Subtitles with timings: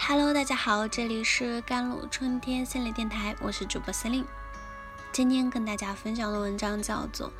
[0.00, 4.24] Hello，大家好，这里是甘露春天心理电台，我是主播司令。
[5.10, 7.28] 今天跟大家分享的文章叫做《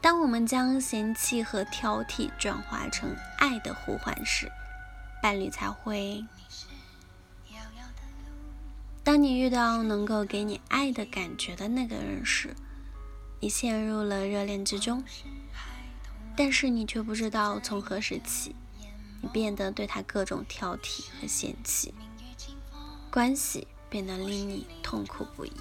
[0.00, 4.50] 当我们将嫌弃和挑剔转化成爱的呼唤时，
[5.22, 6.24] 伴侣才会》。
[9.04, 12.54] 当你遇到能够给你爱的感觉的那个人时，
[13.38, 15.02] 你陷入了热恋之中，
[16.36, 18.56] 但是你却不知道从何时起。
[19.20, 21.92] 你变得对他各种挑剔和嫌弃，
[23.10, 25.52] 关系变得令你痛苦不已。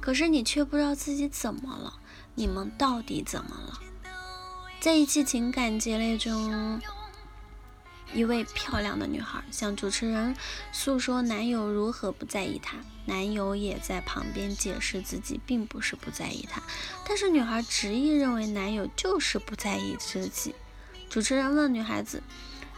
[0.00, 1.98] 可是你却不知道自己怎么了，
[2.34, 3.80] 你们到底怎么了？
[4.78, 6.80] 在一期情感节类中，
[8.14, 10.36] 一位漂亮的女孩向主持人
[10.70, 12.76] 诉说男友如何不在意她，
[13.06, 16.62] 男友也在旁边解释自己并不是不在意她，
[17.08, 20.54] 但是女孩执意认为男友就是不在意自己。
[21.16, 22.22] 主持人问女孩子：“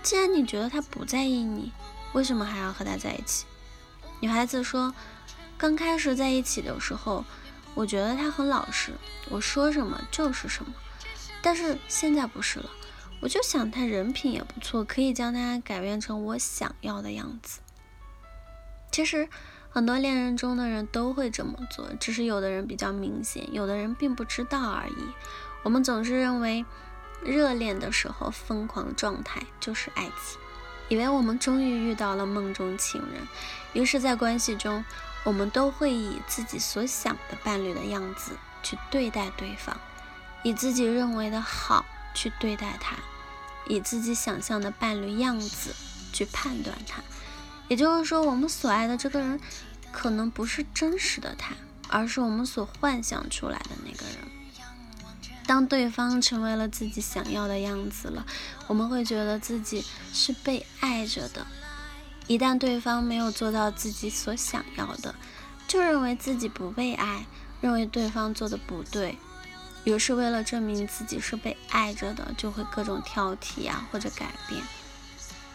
[0.00, 1.72] 既然你觉得他不在意你，
[2.12, 3.46] 为什么还要和他在一起？”
[4.22, 4.94] 女孩子说
[5.58, 7.24] ：“刚开始在一起的时候，
[7.74, 8.92] 我觉得他很老实，
[9.28, 10.72] 我说什么就是什么。
[11.42, 12.70] 但是现在不是了，
[13.20, 17.58] 我就想他人品也不错，可以将他改变成我想要的样子。”
[18.92, 19.28] 其实，
[19.68, 24.94] 很多恋人中的人都会这么做，只是有的人比较明显，有的人并不知道而已。
[25.64, 26.64] 我们总是认为。
[27.22, 30.38] 热恋的时候，疯狂状态就是爱情，
[30.88, 33.26] 以为我们终于遇到了梦中情人，
[33.72, 34.84] 于是，在关系中，
[35.24, 39.76] 我们都会以自己所想的伴侣的样子去对待对方，
[40.42, 42.96] 以自己认为的好去对待他，
[43.66, 45.74] 以自己想象的伴侣样子
[46.12, 47.02] 去判断他。
[47.68, 49.38] 也就是说，我们所爱的这个人，
[49.92, 51.54] 可能不是真实的他，
[51.88, 54.27] 而是我们所幻想出来的那个人。
[55.48, 58.26] 当对方成为了自己想要的样子了，
[58.66, 59.82] 我们会觉得自己
[60.12, 61.46] 是被爱着的。
[62.26, 65.14] 一旦对方没有做到自己所想要的，
[65.66, 67.24] 就认为自己不被爱，
[67.62, 69.16] 认为对方做的不对。
[69.84, 74.62] 于是为了证明自己是被爱着的，就会各种挑剔啊，或者改变。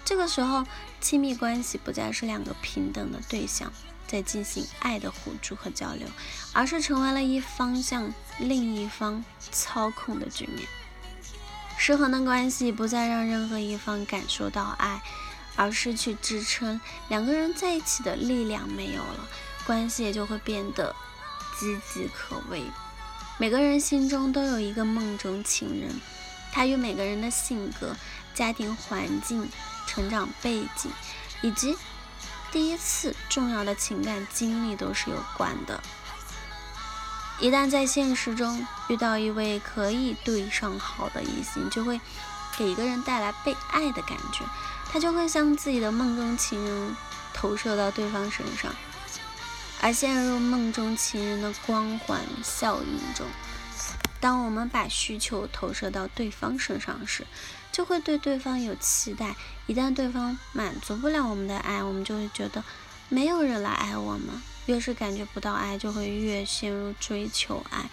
[0.04, 0.66] 这个时候，
[1.00, 3.72] 亲密关系不再是两个平等的对象。
[4.08, 6.08] 在进行爱的互助和交流，
[6.54, 10.68] 而是成为了一方向另一方操控的局面。
[11.78, 15.02] 失衡的关系不再让任何一方感受到爱，
[15.56, 19.28] 而失去支撑，两个人在一起的力量没有了，
[19.66, 20.96] 关系也就会变得
[21.60, 22.64] 岌岌可危。
[23.40, 26.00] 每个人心中都有一个梦中情人，
[26.52, 27.96] 他与每个人的性格、
[28.36, 29.50] 家庭环境、
[29.88, 30.92] 成长背景
[31.42, 31.76] 以及。
[32.54, 35.82] 第一次重要的情感经历都是有关的。
[37.40, 42.00] 一旦在现实中遇到一位可以对上号的异性，就会
[42.56, 44.46] 给一个人带来被爱的感觉，
[44.92, 46.96] 他就会将自己的梦中情人
[47.34, 48.72] 投射到对方身上，
[49.82, 53.26] 而陷入梦中情人的光环效应中。
[54.24, 57.28] 当我们把需求投射到对方身上时，
[57.74, 59.36] 就会对对方有期待。
[59.68, 62.64] 一旦对方满足不了我们的爱，我们就会觉得
[63.10, 64.42] 没有人来爱我们。
[64.68, 67.90] 越是感觉不到爱，就会越陷入追求爱，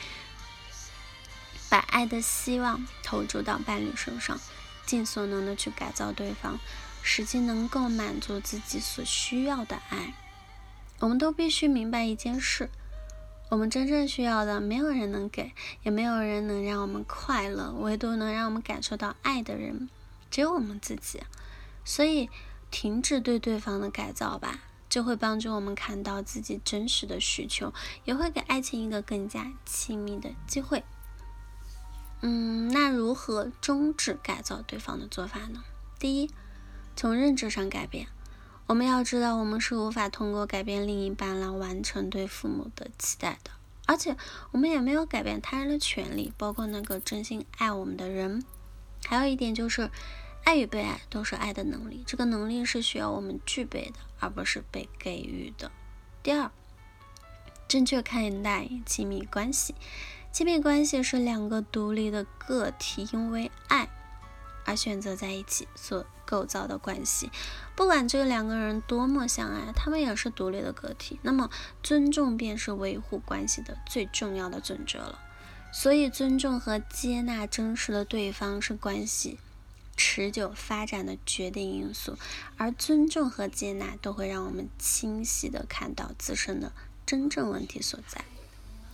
[1.68, 4.38] 把爱的希望投注到伴侣身上，
[4.86, 6.60] 尽所能的去改造对方，
[7.02, 10.14] 使其能够满足自己所需要的爱。
[11.00, 12.70] 我们都必须明白一件事。
[13.50, 15.52] 我们真正需要的，没有人能给，
[15.82, 17.72] 也没有人能让我们快乐。
[17.72, 19.90] 唯独能让我们感受到爱的人，
[20.30, 21.20] 只有我们自己。
[21.84, 22.30] 所以，
[22.70, 27.74] 停止对对方的改造吧，就会帮助我们看到自己真实的需求，
[28.04, 30.84] 也会给爱情一个更加亲密的机会。
[32.20, 35.64] 嗯，那如何终止改造对方的做法呢？
[35.98, 36.30] 第一，
[36.94, 38.06] 从认知上改变。
[38.70, 43.50] 我们要知道，我们是无法通过改变另一半来完成对父母的期待的，
[43.84, 44.16] 而且
[44.52, 48.44] 我们也没有改变他人的权利，包括那个真心爱我们的人。
[49.04, 49.90] 还有一点就是，
[50.44, 55.72] 爱与被爱都是爱的能力，这个能力是需要我们具备的，而不是被给予的。
[56.22, 56.52] 第二，
[57.66, 59.74] 正确看待亲密关系，
[60.30, 63.88] 亲密关系是两个独立的个体，因为爱。
[64.70, 67.28] 而选择在一起所构造的关系，
[67.74, 71.18] 不管这两个人多么相爱，他们也是独立的个体。
[71.22, 71.50] 那么，
[71.82, 75.18] 尊重便是维护关系的最重要的准则了。
[75.72, 79.38] 所以，尊重和接纳真实的对方是关系
[79.96, 82.16] 持久发展的决定因素。
[82.56, 86.70] 而尊重和接纳都会让我们清晰的看到自身的
[87.04, 88.24] 真正问题所在。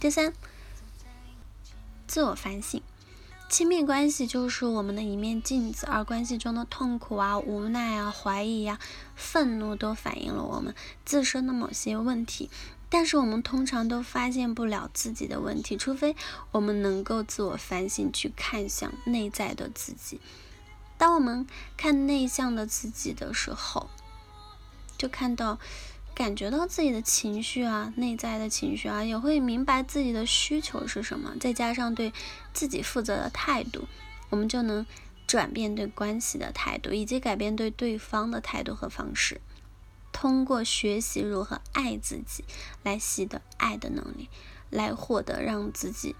[0.01, 0.33] 第三，
[2.07, 2.83] 自我反省。
[3.49, 8.79] 亲密关系就是我们的一面镜子，而关系中的痛苦啊、无奈啊、怀疑呀、
[9.15, 12.51] 愤怒，都反映了我们自身的某些问题。
[12.91, 16.17] 但是我们通常都发现不了自己的问题，除非
[16.51, 20.21] 我们能够自我反省，去看向内在的自己。
[20.99, 21.47] 当我们
[21.77, 23.89] 看内向的自己的时候，
[24.99, 25.59] 就看到。
[26.17, 32.11] 感觉到自己的情绪啊，内在的情绪啊，也会明白自己的需求是什么，再加上对
[32.55, 33.87] 自己负责的态度，
[34.31, 34.87] 我们就能
[35.27, 39.43] 转变对关系的态度，以及改变对对方的态度和方式。
[40.11, 42.47] 通过学习如何爱自己，
[42.83, 44.31] 来习得爱的能力，
[44.71, 46.17] 来获得让自己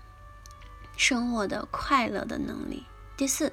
[0.99, 2.85] 生活的快乐的能力。
[3.17, 3.51] 第四，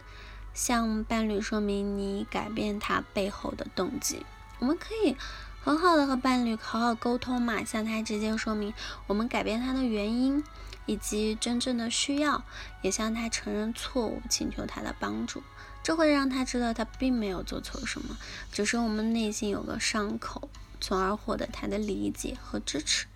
[0.54, 4.26] 向伴侣说明你改变他背后的动机，
[4.60, 5.16] 我们可以。
[5.64, 8.74] 很好的和伴侣好好沟通嘛，向他直接说明
[9.08, 10.44] 我们改变他的原因
[10.86, 12.44] 以及真正的需要，
[12.82, 15.42] 也向他承认错误，请求他的帮助。
[15.82, 18.18] 这会让他知道他并没有做错什么，
[18.52, 20.50] 只是我们内心有个伤口，
[20.82, 23.08] 从而获得他的理解和支持。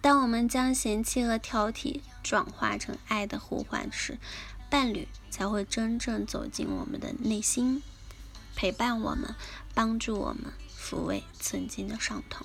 [0.00, 4.18] 当我们将嫌弃和挑剔转化成爱的呼唤时，
[4.70, 7.82] 伴侣才会真正走进我们的内心，
[8.54, 9.34] 陪伴我们，
[9.74, 10.52] 帮助我们。
[10.80, 12.44] 抚慰曾经的伤痛。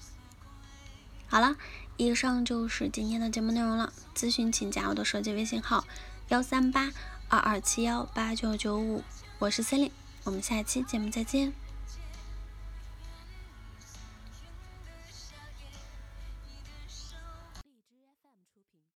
[1.25, 1.55] 好了，
[1.97, 3.91] 以上就是今天的节目内容了。
[4.13, 5.85] 咨询请加我的手机微信号：
[6.27, 6.91] 幺三八
[7.27, 9.03] 二二七幺八九九五，
[9.39, 9.91] 我是 Celine，
[10.25, 11.64] 我们下期节目再见。